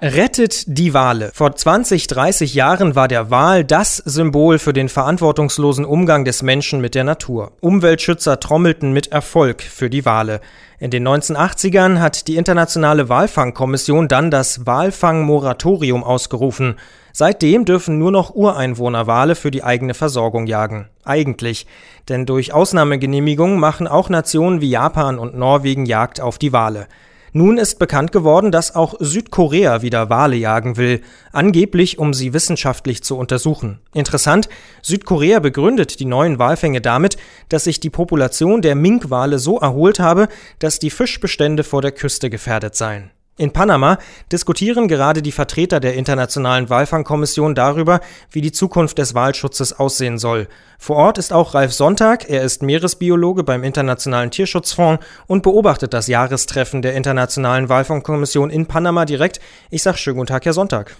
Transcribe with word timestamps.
Rettet 0.00 0.78
die 0.78 0.94
Wale. 0.94 1.32
Vor 1.34 1.56
20, 1.56 2.06
30 2.06 2.54
Jahren 2.54 2.94
war 2.94 3.08
der 3.08 3.32
Wal 3.32 3.64
das 3.64 3.96
Symbol 3.96 4.60
für 4.60 4.72
den 4.72 4.88
verantwortungslosen 4.88 5.84
Umgang 5.84 6.24
des 6.24 6.42
Menschen 6.42 6.80
mit 6.80 6.94
der 6.94 7.02
Natur. 7.02 7.50
Umweltschützer 7.60 8.38
trommelten 8.38 8.92
mit 8.92 9.08
Erfolg 9.08 9.60
für 9.60 9.90
die 9.90 10.04
Wale. 10.04 10.40
In 10.78 10.92
den 10.92 11.06
1980ern 11.06 11.98
hat 11.98 12.28
die 12.28 12.36
Internationale 12.36 13.08
Walfangkommission 13.08 14.06
dann 14.06 14.30
das 14.30 14.66
Walfangmoratorium 14.66 16.04
ausgerufen. 16.04 16.76
Seitdem 17.12 17.64
dürfen 17.64 17.98
nur 17.98 18.12
noch 18.12 18.32
Ureinwohner 18.32 19.08
Wale 19.08 19.34
für 19.34 19.50
die 19.50 19.64
eigene 19.64 19.94
Versorgung 19.94 20.46
jagen. 20.46 20.88
Eigentlich. 21.04 21.66
Denn 22.08 22.24
durch 22.24 22.54
Ausnahmegenehmigungen 22.54 23.58
machen 23.58 23.88
auch 23.88 24.10
Nationen 24.10 24.60
wie 24.60 24.70
Japan 24.70 25.18
und 25.18 25.36
Norwegen 25.36 25.86
Jagd 25.86 26.20
auf 26.20 26.38
die 26.38 26.52
Wale. 26.52 26.86
Nun 27.32 27.58
ist 27.58 27.78
bekannt 27.78 28.12
geworden, 28.12 28.50
dass 28.50 28.74
auch 28.74 28.94
Südkorea 28.98 29.82
wieder 29.82 30.10
Wale 30.10 30.36
jagen 30.36 30.76
will, 30.76 31.02
angeblich 31.32 31.98
um 31.98 32.14
sie 32.14 32.32
wissenschaftlich 32.32 33.02
zu 33.02 33.16
untersuchen. 33.16 33.80
Interessant, 33.92 34.48
Südkorea 34.82 35.40
begründet 35.40 36.00
die 36.00 36.04
neuen 36.04 36.38
Walfänge 36.38 36.80
damit, 36.80 37.16
dass 37.48 37.64
sich 37.64 37.80
die 37.80 37.90
Population 37.90 38.62
der 38.62 38.74
Minkwale 38.74 39.38
so 39.38 39.58
erholt 39.58 40.00
habe, 40.00 40.28
dass 40.58 40.78
die 40.78 40.90
Fischbestände 40.90 41.64
vor 41.64 41.82
der 41.82 41.92
Küste 41.92 42.30
gefährdet 42.30 42.74
seien. 42.76 43.10
In 43.38 43.52
Panama 43.52 43.98
diskutieren 44.32 44.88
gerade 44.88 45.22
die 45.22 45.30
Vertreter 45.30 45.78
der 45.78 45.94
Internationalen 45.94 46.68
Walfangkommission 46.68 47.54
darüber, 47.54 48.00
wie 48.32 48.40
die 48.40 48.50
Zukunft 48.50 48.98
des 48.98 49.14
Walschutzes 49.14 49.78
aussehen 49.78 50.18
soll. 50.18 50.48
Vor 50.76 50.96
Ort 50.96 51.18
ist 51.18 51.32
auch 51.32 51.54
Ralf 51.54 51.72
Sonntag, 51.72 52.28
er 52.28 52.42
ist 52.42 52.64
Meeresbiologe 52.64 53.44
beim 53.44 53.62
Internationalen 53.62 54.32
Tierschutzfonds 54.32 55.04
und 55.28 55.44
beobachtet 55.44 55.94
das 55.94 56.08
Jahrestreffen 56.08 56.82
der 56.82 56.94
Internationalen 56.94 57.68
Walfangkommission 57.68 58.50
in 58.50 58.66
Panama 58.66 59.04
direkt. 59.04 59.38
Ich 59.70 59.84
sage 59.84 59.98
schönen 59.98 60.16
guten 60.16 60.26
Tag, 60.26 60.44
Herr 60.44 60.52
Sonntag. 60.52 60.96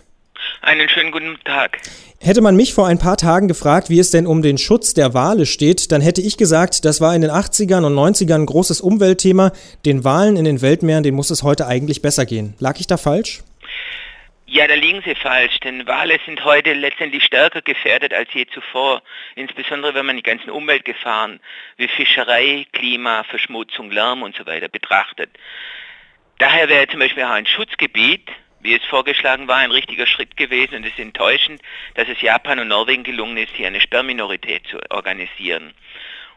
Einen 0.60 0.88
schönen 0.88 1.12
guten 1.12 1.38
Tag. 1.44 1.78
Hätte 2.20 2.40
man 2.40 2.56
mich 2.56 2.74
vor 2.74 2.86
ein 2.86 2.98
paar 2.98 3.16
Tagen 3.16 3.48
gefragt, 3.48 3.90
wie 3.90 3.98
es 3.98 4.10
denn 4.10 4.26
um 4.26 4.42
den 4.42 4.58
Schutz 4.58 4.92
der 4.92 5.14
Wale 5.14 5.46
steht, 5.46 5.92
dann 5.92 6.00
hätte 6.00 6.20
ich 6.20 6.36
gesagt, 6.36 6.84
das 6.84 7.00
war 7.00 7.14
in 7.14 7.22
den 7.22 7.30
80ern 7.30 7.86
und 7.86 7.94
90ern 7.94 8.42
ein 8.42 8.46
großes 8.46 8.80
Umweltthema. 8.80 9.52
Den 9.86 10.04
Walen 10.04 10.36
in 10.36 10.44
den 10.44 10.60
Weltmeeren, 10.60 11.02
denen 11.02 11.16
muss 11.16 11.30
es 11.30 11.42
heute 11.42 11.66
eigentlich 11.66 12.02
besser 12.02 12.26
gehen. 12.26 12.54
Lag 12.58 12.80
ich 12.80 12.86
da 12.86 12.96
falsch? 12.96 13.42
Ja, 14.50 14.66
da 14.66 14.74
liegen 14.74 15.02
Sie 15.04 15.14
falsch, 15.14 15.60
denn 15.60 15.86
Wale 15.86 16.18
sind 16.24 16.42
heute 16.42 16.72
letztendlich 16.72 17.22
stärker 17.22 17.60
gefährdet 17.60 18.14
als 18.14 18.30
je 18.32 18.46
zuvor, 18.46 19.02
insbesondere 19.34 19.94
wenn 19.94 20.06
man 20.06 20.16
die 20.16 20.22
ganzen 20.22 20.48
Umweltgefahren 20.48 21.38
wie 21.76 21.86
Fischerei, 21.86 22.66
Klima, 22.72 23.24
Verschmutzung, 23.24 23.90
Lärm 23.90 24.22
und 24.22 24.34
so 24.34 24.46
weiter 24.46 24.68
betrachtet. 24.68 25.28
Daher 26.38 26.70
wäre 26.70 26.88
zum 26.88 27.00
Beispiel 27.00 27.24
auch 27.24 27.30
ein 27.30 27.46
Schutzgebiet 27.46 28.30
wie 28.60 28.74
es 28.74 28.84
vorgeschlagen 28.84 29.48
war, 29.48 29.56
ein 29.56 29.70
richtiger 29.70 30.06
Schritt 30.06 30.36
gewesen 30.36 30.76
und 30.76 30.84
es 30.84 30.92
ist 30.92 30.98
enttäuschend, 30.98 31.60
dass 31.94 32.08
es 32.08 32.20
Japan 32.20 32.58
und 32.58 32.68
Norwegen 32.68 33.04
gelungen 33.04 33.36
ist, 33.36 33.52
hier 33.54 33.68
eine 33.68 33.80
Sperrminorität 33.80 34.66
zu 34.68 34.78
organisieren. 34.90 35.72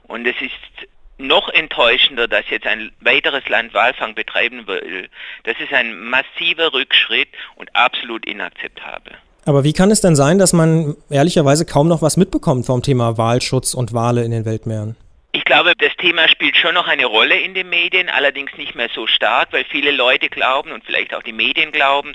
Und 0.07 0.27
es 0.27 0.35
ist 0.41 0.87
noch 1.17 1.49
enttäuschender, 1.49 2.27
dass 2.27 2.49
jetzt 2.49 2.67
ein 2.67 2.91
weiteres 2.99 3.47
Land 3.47 3.73
Walfang 3.73 4.15
betreiben 4.15 4.67
will. 4.67 5.09
Das 5.43 5.55
ist 5.59 5.71
ein 5.73 5.97
massiver 5.99 6.73
Rückschritt 6.73 7.29
und 7.55 7.75
absolut 7.75 8.25
inakzeptabel. 8.25 9.13
Aber 9.45 9.63
wie 9.63 9.73
kann 9.73 9.89
es 9.89 10.01
denn 10.01 10.15
sein, 10.15 10.37
dass 10.37 10.53
man 10.53 10.95
ehrlicherweise 11.09 11.65
kaum 11.65 11.87
noch 11.87 12.01
was 12.01 12.17
mitbekommt 12.17 12.65
vom 12.65 12.83
Thema 12.83 13.17
Walschutz 13.17 13.73
und 13.73 13.93
Wale 13.93 14.23
in 14.23 14.31
den 14.31 14.45
Weltmeeren? 14.45 14.95
Ich 15.33 15.45
glaube, 15.45 15.73
das 15.77 15.95
Thema 15.97 16.27
spielt 16.27 16.57
schon 16.57 16.73
noch 16.73 16.87
eine 16.87 17.05
Rolle 17.05 17.39
in 17.39 17.53
den 17.53 17.69
Medien, 17.69 18.09
allerdings 18.09 18.51
nicht 18.57 18.75
mehr 18.75 18.89
so 18.93 19.07
stark, 19.07 19.53
weil 19.53 19.63
viele 19.63 19.91
Leute 19.91 20.27
glauben 20.27 20.71
und 20.71 20.83
vielleicht 20.83 21.13
auch 21.13 21.23
die 21.23 21.31
Medien 21.31 21.71
glauben, 21.71 22.13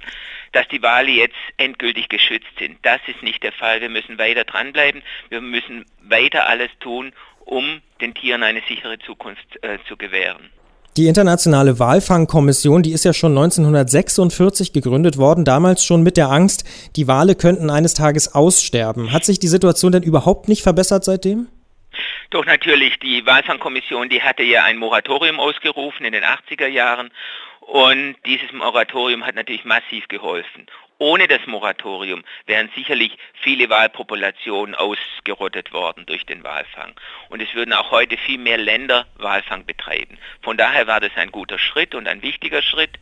dass 0.53 0.69
die 0.69 0.82
Wale 0.82 1.10
jetzt 1.10 1.34
endgültig 1.56 2.10
geschützt 2.10 2.50
sind. 2.59 2.78
Das 2.82 3.00
ist 3.06 3.22
nicht 3.22 3.43
der 3.43 3.53
Fall. 3.53 3.81
Wir 3.81 3.88
müssen 3.88 4.19
weiter 4.19 4.44
dranbleiben. 4.44 5.03
Wir 5.31 5.41
müssen 5.41 5.87
weiter 6.03 6.47
alles 6.47 6.71
tun, 6.81 7.12
um 7.47 7.81
den 8.03 8.12
Tieren 8.12 8.43
eine 8.43 8.60
sichere 8.69 8.99
Zukunft 8.99 9.47
äh, 9.62 9.78
zu 9.88 9.97
gewähren. 9.97 10.50
Die 10.99 11.09
Internationale 11.09 11.78
Walfangkommission, 11.78 12.82
die 12.82 12.93
ist 12.93 13.05
ja 13.05 13.12
schon 13.12 13.32
1946 13.32 14.72
gegründet 14.72 15.19
worden, 15.19 15.44
damals 15.44 15.84
schon 15.84 16.03
mit 16.03 16.16
der 16.16 16.31
Angst, 16.31 16.65
die 16.97 17.06
Wale 17.06 17.34
könnten 17.34 17.69
eines 17.71 17.93
Tages 17.93 18.34
aussterben. 18.34 19.12
Hat 19.12 19.25
sich 19.25 19.38
die 19.38 19.49
Situation 19.49 19.93
denn 19.93 20.03
überhaupt 20.03 20.49
nicht 20.49 20.62
verbessert 20.62 21.05
seitdem? 21.05 21.49
Doch 22.31 22.44
natürlich, 22.44 22.98
die 22.98 23.25
Walfangkommission, 23.25 24.09
die 24.09 24.22
hatte 24.22 24.42
ja 24.42 24.64
ein 24.64 24.78
Moratorium 24.78 25.38
ausgerufen 25.38 26.04
in 26.04 26.12
den 26.12 26.25
80er 26.25 26.66
Jahren 26.66 27.10
und 27.60 28.16
dieses 28.26 28.53
Moratorium 28.53 29.25
hat 29.25 29.34
natürlich 29.34 29.64
massiv 29.64 30.09
geholfen. 30.09 30.66
Ohne 30.98 31.28
das 31.28 31.47
Moratorium 31.47 32.25
wären 32.47 32.70
sicherlich 32.75 33.19
viele 33.42 33.69
Walpopulationen 33.69 34.75
ausgerottet 34.75 35.72
worden 35.72 36.06
durch 36.06 36.25
den 36.25 36.42
Walfang. 36.42 36.94
Und 37.28 37.42
es 37.42 37.53
würden 37.54 37.75
auch 37.75 37.91
heute 37.91 38.16
viel 38.16 38.38
mehr 38.38 38.56
Länder 38.56 39.06
Walfang 39.16 39.66
betreiben. 39.66 40.16
Von 40.41 40.56
daher 40.56 40.87
war 40.87 41.00
das 41.00 41.10
ein 41.16 41.31
guter 41.31 41.58
Schritt 41.58 41.94
und 41.94 42.08
ein 42.08 42.22
wichtiger 42.22 42.62
Schritt. 42.62 42.98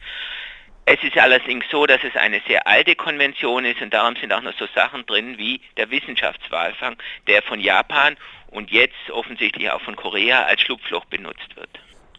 Es 0.86 1.02
ist 1.02 1.16
allerdings 1.16 1.64
so, 1.70 1.86
dass 1.86 2.00
es 2.04 2.14
eine 2.14 2.42
sehr 2.46 2.66
alte 2.66 2.94
Konvention 2.94 3.64
ist 3.64 3.80
und 3.80 3.94
darum 3.94 4.16
sind 4.16 4.32
auch 4.34 4.42
noch 4.42 4.52
so 4.58 4.66
Sachen 4.74 5.06
drin 5.06 5.38
wie 5.38 5.60
der 5.78 5.90
Wissenschaftswalfang, 5.90 6.96
der 7.26 7.42
von 7.42 7.58
Japan 7.58 8.16
und 8.50 8.70
jetzt 8.70 9.10
offensichtlich 9.10 9.70
auch 9.70 9.80
von 9.80 9.96
Korea 9.96 10.42
als 10.44 10.60
Schlupfloch 10.60 11.06
benutzt 11.06 11.56
wird. 11.56 11.70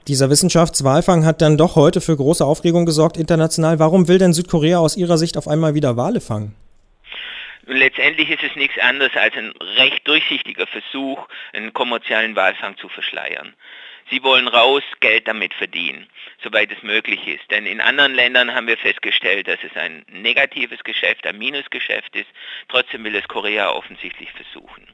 Dieser 0.08 0.30
Wissenschaftswalfang 0.30 1.26
hat 1.26 1.42
dann 1.42 1.58
doch 1.58 1.76
heute 1.76 2.02
für 2.02 2.16
große 2.16 2.44
Aufregung 2.44 2.86
gesorgt 2.86 3.18
international. 3.18 3.80
Warum 3.80 4.08
will 4.08 4.18
denn 4.18 4.34
Südkorea 4.34 4.80
aus 4.80 4.98
Ihrer 4.98 5.18
Sicht 5.18 5.38
auf 5.38 5.48
einmal 5.48 5.76
wieder 5.76 5.96
Wale 5.96 6.22
fangen? 6.22 6.56
Letztendlich 7.68 8.30
ist 8.30 8.44
es 8.44 8.56
nichts 8.56 8.78
anderes 8.80 9.16
als 9.16 9.36
ein 9.36 9.52
recht 9.78 10.08
durchsichtiger 10.08 10.68
Versuch, 10.68 11.28
einen 11.54 11.74
kommerziellen 11.74 12.36
Walfang 12.36 12.78
zu 12.78 12.90
verschleiern. 12.90 13.56
Sie 14.12 14.22
wollen 14.22 14.48
raus 14.48 14.84
Geld 15.00 15.28
damit 15.28 15.54
verdienen, 15.56 16.08
soweit 16.44 16.72
es 16.72 16.82
möglich 16.84 17.28
ist. 17.28 17.50
Denn 17.52 17.66
in 17.66 17.82
anderen 17.82 18.14
Ländern 18.14 18.54
haben 18.54 18.68
wir 18.68 18.78
festgestellt, 18.78 19.48
dass 19.48 19.60
es 19.64 19.76
ein 19.76 20.06
negatives 20.12 20.84
Geschäft, 20.84 21.26
ein 21.26 21.38
Minusgeschäft 21.38 22.16
ist. 22.16 22.30
Trotzdem 22.70 23.04
will 23.04 23.16
es 23.16 23.28
Korea 23.28 23.72
offensichtlich 23.72 24.30
versuchen. 24.32 24.88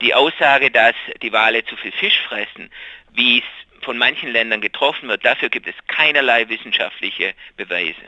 Die 0.00 0.14
Aussage, 0.14 0.70
dass 0.70 0.94
die 1.22 1.32
Wale 1.32 1.64
zu 1.64 1.76
viel 1.76 1.92
Fisch 1.92 2.20
fressen, 2.28 2.70
wie 3.12 3.38
es 3.38 3.44
von 3.84 3.98
manchen 3.98 4.30
Ländern 4.30 4.60
getroffen 4.60 5.08
wird, 5.08 5.24
dafür 5.24 5.48
gibt 5.48 5.66
es 5.66 5.74
keinerlei 5.86 6.48
wissenschaftliche 6.48 7.34
Beweise. 7.56 8.02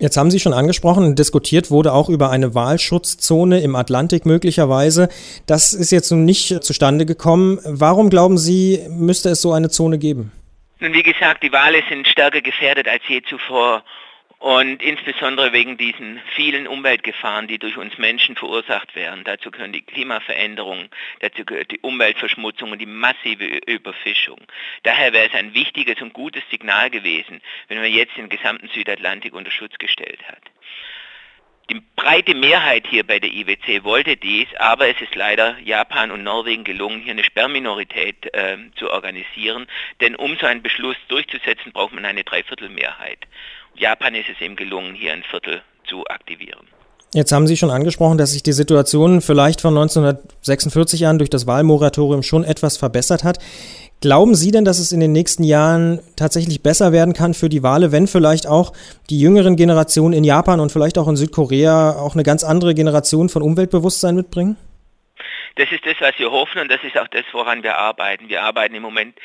Jetzt 0.00 0.16
haben 0.16 0.30
Sie 0.30 0.38
schon 0.38 0.52
angesprochen, 0.52 1.16
diskutiert 1.16 1.72
wurde 1.72 1.92
auch 1.92 2.08
über 2.08 2.30
eine 2.30 2.54
Walschutzzone 2.54 3.60
im 3.60 3.74
Atlantik 3.74 4.26
möglicherweise. 4.26 5.08
Das 5.46 5.72
ist 5.72 5.90
jetzt 5.90 6.12
nun 6.12 6.24
nicht 6.24 6.62
zustande 6.62 7.04
gekommen. 7.04 7.58
Warum 7.64 8.08
glauben 8.08 8.38
Sie, 8.38 8.80
müsste 8.88 9.30
es 9.30 9.42
so 9.42 9.52
eine 9.52 9.70
Zone 9.70 9.98
geben? 9.98 10.30
Nun, 10.80 10.94
wie 10.94 11.02
gesagt, 11.02 11.42
die 11.42 11.52
Wale 11.52 11.82
sind 11.88 12.06
stärker 12.06 12.40
gefährdet 12.40 12.86
als 12.86 13.02
je 13.08 13.20
zuvor 13.22 13.82
und 14.38 14.80
insbesondere 14.80 15.52
wegen 15.52 15.76
diesen 15.76 16.20
vielen 16.36 16.68
Umweltgefahren, 16.68 17.48
die 17.48 17.58
durch 17.58 17.76
uns 17.76 17.98
Menschen 17.98 18.36
verursacht 18.36 18.94
werden. 18.94 19.24
Dazu 19.24 19.50
gehören 19.50 19.72
die 19.72 19.82
Klimaveränderungen, 19.82 20.88
dazu 21.18 21.44
gehört 21.44 21.72
die 21.72 21.80
Umweltverschmutzung 21.80 22.70
und 22.70 22.78
die 22.78 22.86
massive 22.86 23.44
Überfischung. 23.66 24.38
Daher 24.84 25.12
wäre 25.12 25.26
es 25.26 25.34
ein 25.34 25.52
wichtiges 25.52 26.00
und 26.00 26.12
gutes 26.12 26.44
Signal 26.48 26.90
gewesen, 26.90 27.42
wenn 27.66 27.78
man 27.78 27.92
jetzt 27.92 28.16
den 28.16 28.28
gesamten 28.28 28.68
Südatlantik 28.68 29.34
unter 29.34 29.50
Schutz 29.50 29.76
gestellt 29.78 30.20
hat. 30.28 30.42
Die 31.70 31.82
breite 31.96 32.34
Mehrheit 32.34 32.86
hier 32.86 33.06
bei 33.06 33.18
der 33.18 33.30
IWC 33.30 33.84
wollte 33.84 34.16
dies, 34.16 34.48
aber 34.58 34.88
es 34.88 34.98
ist 35.02 35.14
leider 35.14 35.58
Japan 35.58 36.10
und 36.10 36.22
Norwegen 36.22 36.64
gelungen, 36.64 37.02
hier 37.02 37.12
eine 37.12 37.24
Sperrminorität 37.24 38.34
äh, 38.34 38.56
zu 38.76 38.90
organisieren. 38.90 39.66
Denn 40.00 40.16
um 40.16 40.38
so 40.38 40.46
einen 40.46 40.62
Beschluss 40.62 40.96
durchzusetzen, 41.08 41.72
braucht 41.72 41.92
man 41.92 42.06
eine 42.06 42.24
Dreiviertelmehrheit. 42.24 43.18
Japan 43.74 44.14
ist 44.14 44.30
es 44.30 44.40
eben 44.40 44.56
gelungen, 44.56 44.94
hier 44.94 45.12
ein 45.12 45.22
Viertel 45.24 45.62
zu 45.84 46.06
aktivieren. 46.06 46.66
Jetzt 47.14 47.32
haben 47.32 47.46
Sie 47.46 47.56
schon 47.56 47.70
angesprochen, 47.70 48.18
dass 48.18 48.32
sich 48.32 48.42
die 48.42 48.52
Situation 48.52 49.22
vielleicht 49.22 49.62
von 49.62 49.76
1946 49.76 51.06
an 51.06 51.18
durch 51.18 51.30
das 51.30 51.46
Wahlmoratorium 51.46 52.22
schon 52.22 52.44
etwas 52.44 52.76
verbessert 52.76 53.24
hat. 53.24 53.38
Glauben 54.00 54.34
Sie 54.34 54.50
denn, 54.50 54.64
dass 54.64 54.78
es 54.78 54.92
in 54.92 55.00
den 55.00 55.12
nächsten 55.12 55.42
Jahren 55.42 56.00
tatsächlich 56.16 56.62
besser 56.62 56.92
werden 56.92 57.14
kann 57.14 57.32
für 57.32 57.48
die 57.48 57.62
Wale, 57.62 57.92
wenn 57.92 58.06
vielleicht 58.06 58.46
auch 58.46 58.72
die 59.08 59.18
jüngeren 59.18 59.56
Generationen 59.56 60.12
in 60.12 60.22
Japan 60.22 60.60
und 60.60 60.70
vielleicht 60.70 60.98
auch 60.98 61.08
in 61.08 61.16
Südkorea 61.16 61.92
auch 61.92 62.14
eine 62.14 62.22
ganz 62.22 62.44
andere 62.44 62.74
Generation 62.74 63.28
von 63.30 63.42
Umweltbewusstsein 63.42 64.14
mitbringen? 64.14 64.56
Das 65.56 65.72
ist 65.72 65.84
das, 65.86 65.96
was 66.00 66.12
wir 66.18 66.30
hoffen 66.30 66.60
und 66.60 66.70
das 66.70 66.84
ist 66.84 66.96
auch 66.98 67.08
das, 67.08 67.24
woran 67.32 67.62
wir 67.62 67.76
arbeiten. 67.76 68.28
Wir 68.28 68.42
arbeiten 68.42 68.74
im 68.74 68.82
Moment 68.82 69.16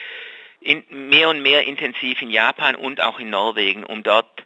in, 0.62 0.84
mehr 0.90 1.30
und 1.30 1.42
mehr 1.42 1.68
intensiv 1.68 2.22
in 2.22 2.32
Japan 2.32 2.76
und 2.76 3.02
auch 3.02 3.20
in 3.20 3.30
Norwegen, 3.30 3.84
um 3.84 4.02
dort 4.02 4.43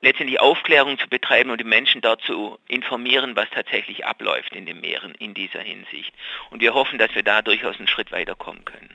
letztendlich 0.00 0.40
Aufklärung 0.40 0.98
zu 0.98 1.08
betreiben 1.08 1.50
und 1.50 1.60
die 1.60 1.64
Menschen 1.64 2.00
dort 2.00 2.22
zu 2.22 2.58
informieren, 2.68 3.34
was 3.34 3.48
tatsächlich 3.50 4.06
abläuft 4.06 4.54
in 4.54 4.66
den 4.66 4.80
Meeren 4.80 5.14
in 5.18 5.34
dieser 5.34 5.60
Hinsicht. 5.60 6.12
Und 6.50 6.60
wir 6.60 6.74
hoffen, 6.74 6.98
dass 6.98 7.14
wir 7.14 7.22
da 7.22 7.42
durchaus 7.42 7.78
einen 7.78 7.88
Schritt 7.88 8.12
weiterkommen 8.12 8.64
können. 8.64 8.90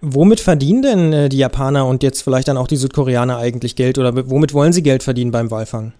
Womit 0.00 0.40
verdienen 0.40 0.82
denn 0.82 1.12
äh, 1.12 1.28
die 1.28 1.38
Japaner 1.38 1.86
und 1.86 2.02
jetzt 2.02 2.22
vielleicht 2.22 2.48
dann 2.48 2.58
auch 2.58 2.68
die 2.68 2.76
Südkoreaner 2.76 3.38
eigentlich 3.38 3.74
Geld 3.74 3.98
oder 3.98 4.12
womit 4.28 4.52
wollen 4.52 4.72
sie 4.72 4.82
Geld 4.82 5.02
verdienen 5.02 5.30
beim 5.30 5.50
Walfang? 5.50 5.94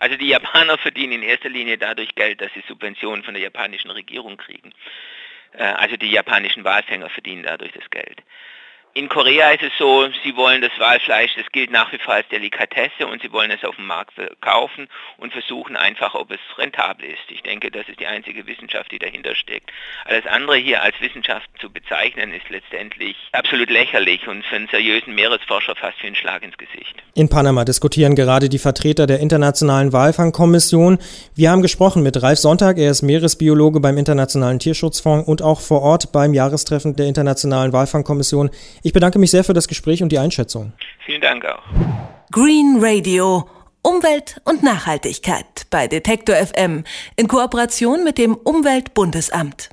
Also 0.00 0.16
die 0.16 0.28
Japaner 0.28 0.76
verdienen 0.82 1.12
in 1.12 1.22
erster 1.22 1.48
Linie 1.48 1.78
dadurch 1.78 2.14
Geld, 2.14 2.40
dass 2.40 2.52
sie 2.54 2.62
Subventionen 2.68 3.24
von 3.24 3.34
der 3.34 3.42
japanischen 3.42 3.90
Regierung 3.90 4.36
kriegen. 4.36 4.72
Äh, 5.52 5.64
also 5.64 5.96
die 5.96 6.10
japanischen 6.10 6.64
Walfänger 6.64 7.08
verdienen 7.08 7.42
dadurch 7.42 7.72
das 7.72 7.88
Geld. 7.90 8.22
In 8.96 9.10
Korea 9.10 9.50
ist 9.50 9.62
es 9.62 9.72
so, 9.78 10.08
sie 10.24 10.34
wollen 10.38 10.62
das 10.62 10.70
Walfleisch, 10.78 11.32
das 11.36 11.44
gilt 11.52 11.70
nach 11.70 11.92
wie 11.92 11.98
vor 11.98 12.14
als 12.14 12.26
Delikatesse 12.28 13.06
und 13.06 13.20
sie 13.20 13.30
wollen 13.30 13.50
es 13.50 13.62
auf 13.62 13.76
dem 13.76 13.86
Markt 13.86 14.14
verkaufen 14.14 14.88
und 15.18 15.34
versuchen 15.34 15.76
einfach, 15.76 16.14
ob 16.14 16.30
es 16.30 16.38
rentabel 16.56 17.04
ist. 17.04 17.20
Ich 17.28 17.42
denke, 17.42 17.70
das 17.70 17.86
ist 17.90 18.00
die 18.00 18.06
einzige 18.06 18.46
Wissenschaft, 18.46 18.90
die 18.90 18.98
dahinter 18.98 19.34
steckt. 19.34 19.70
Alles 20.06 20.24
andere 20.24 20.56
hier 20.56 20.82
als 20.82 20.98
Wissenschaft 21.02 21.46
zu 21.60 21.68
bezeichnen, 21.68 22.32
ist 22.32 22.48
letztendlich 22.48 23.16
absolut 23.32 23.68
lächerlich 23.68 24.26
und 24.28 24.42
für 24.46 24.56
einen 24.56 24.68
seriösen 24.68 25.14
Meeresforscher 25.14 25.76
fast 25.76 26.02
wie 26.02 26.06
ein 26.06 26.14
Schlag 26.14 26.42
ins 26.42 26.56
Gesicht. 26.56 26.94
In 27.12 27.28
Panama 27.28 27.66
diskutieren 27.66 28.14
gerade 28.14 28.48
die 28.48 28.58
Vertreter 28.58 29.06
der 29.06 29.20
Internationalen 29.20 29.92
Walfangkommission. 29.92 30.96
Wir 31.34 31.50
haben 31.50 31.60
gesprochen 31.60 32.02
mit 32.02 32.22
Ralf 32.22 32.38
Sonntag, 32.38 32.78
er 32.78 32.92
ist 32.92 33.02
Meeresbiologe 33.02 33.78
beim 33.80 33.98
Internationalen 33.98 34.58
Tierschutzfonds 34.58 35.28
und 35.28 35.42
auch 35.42 35.60
vor 35.60 35.82
Ort 35.82 36.12
beim 36.12 36.32
Jahrestreffen 36.32 36.96
der 36.96 37.08
Internationalen 37.08 37.74
Walfangkommission. 37.74 38.48
Ich 38.86 38.92
bedanke 38.92 39.18
mich 39.18 39.32
sehr 39.32 39.42
für 39.42 39.52
das 39.52 39.66
Gespräch 39.66 40.00
und 40.00 40.10
die 40.10 40.18
Einschätzung. 40.20 40.72
Vielen 41.04 41.20
Dank 41.20 41.44
auch. 41.44 41.64
Green 42.30 42.76
Radio. 42.78 43.50
Umwelt 43.82 44.40
und 44.44 44.62
Nachhaltigkeit 44.62 45.66
bei 45.70 45.88
Detektor 45.88 46.36
FM 46.36 46.84
in 47.16 47.26
Kooperation 47.26 48.04
mit 48.04 48.16
dem 48.16 48.36
Umweltbundesamt. 48.36 49.70